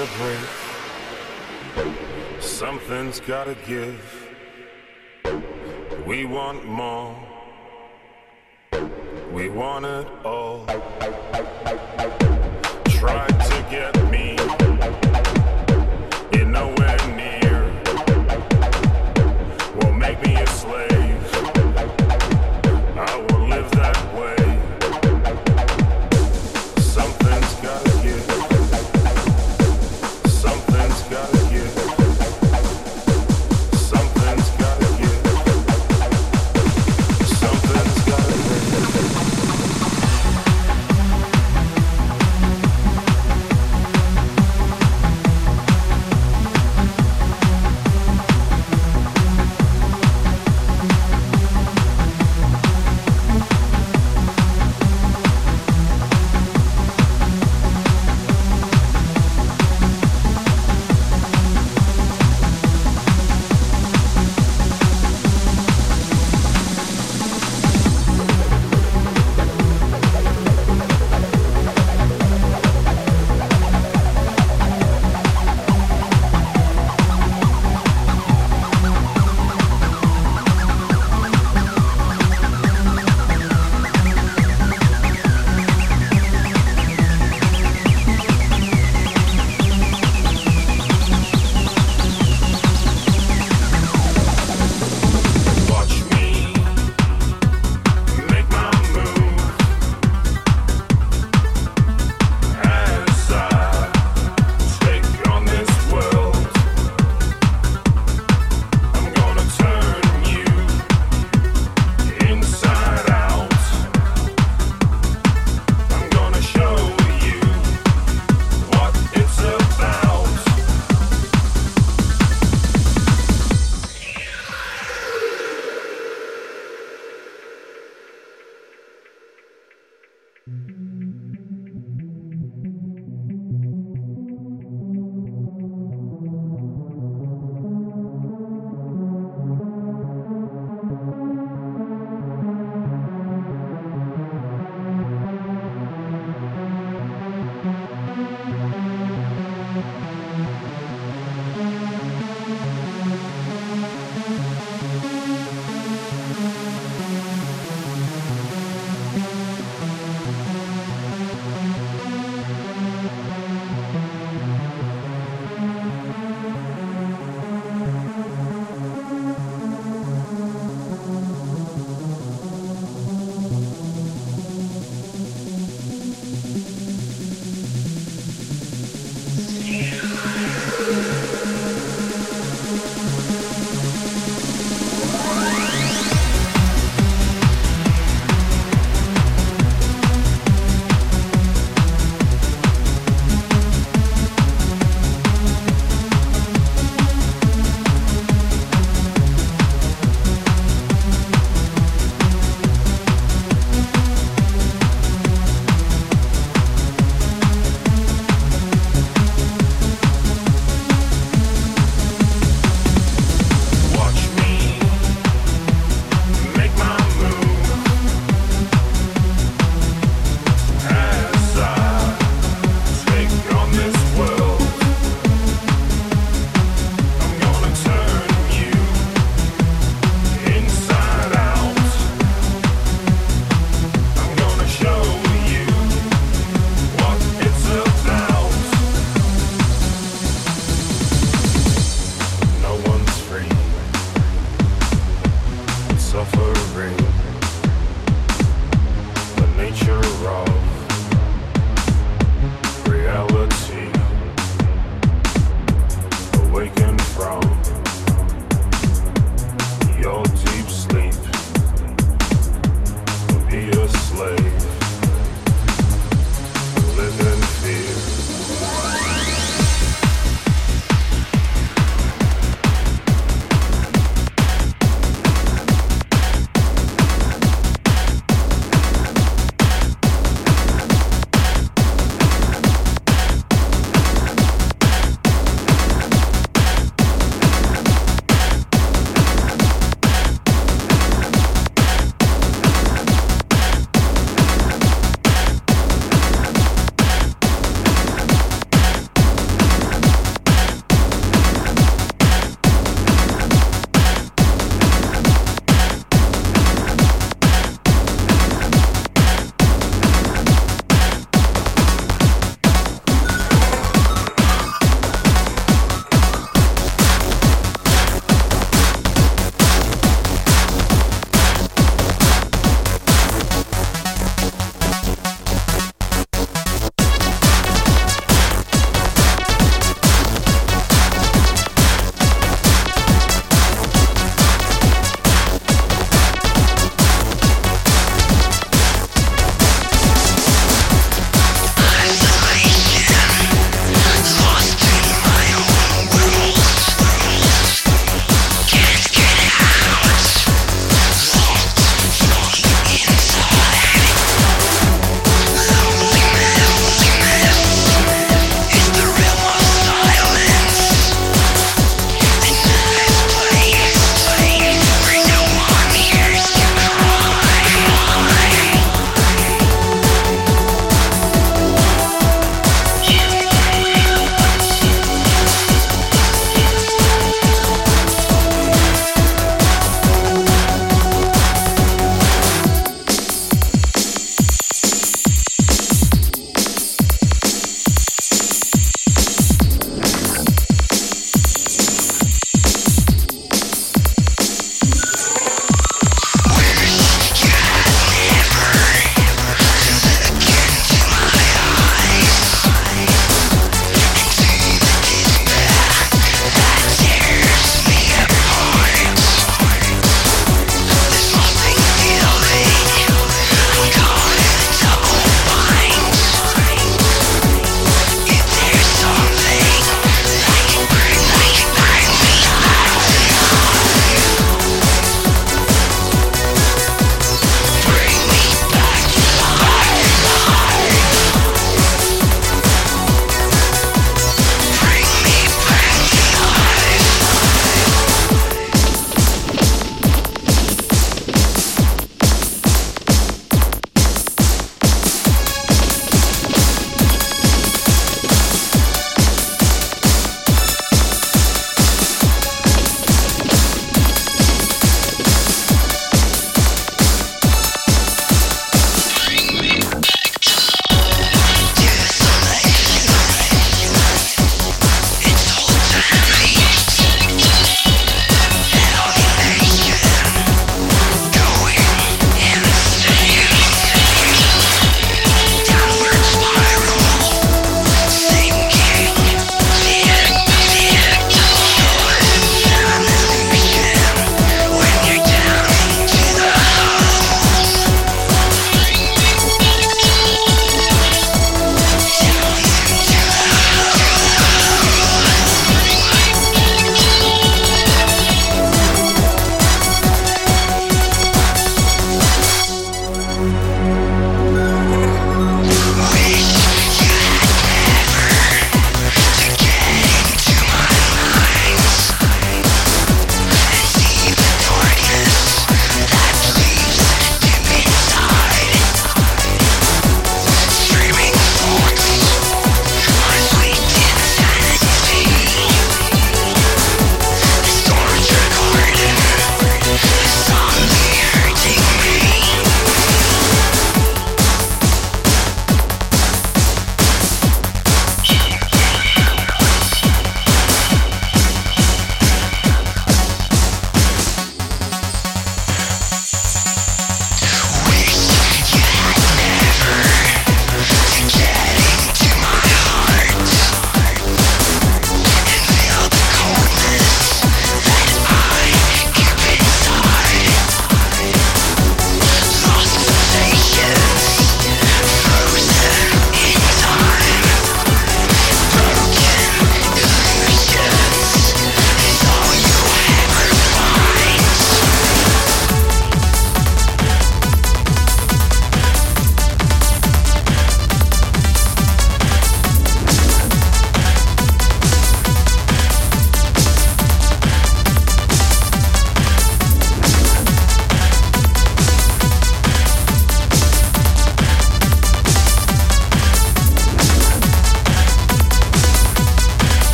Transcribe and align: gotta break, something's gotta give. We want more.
gotta 0.00 0.18
break, 0.18 1.92
something's 2.40 3.20
gotta 3.20 3.54
give. 3.66 4.00
We 6.06 6.24
want 6.24 6.64
more. 6.64 7.09